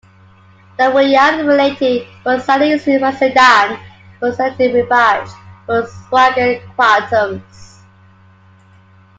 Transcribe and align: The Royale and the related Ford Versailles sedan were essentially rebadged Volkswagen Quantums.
The 0.79 0.89
Royale 0.89 1.15
and 1.15 1.39
the 1.41 1.45
related 1.45 2.07
Ford 2.23 2.41
Versailles 2.41 2.77
sedan 3.19 3.79
were 4.19 4.29
essentially 4.29 4.69
rebadged 4.73 5.29
Volkswagen 5.67 6.59
Quantums. 6.75 7.83